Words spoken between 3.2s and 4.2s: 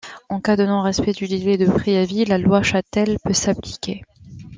peut s’appliquer.